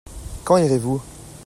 [0.45, 0.99] Quand irez-vous?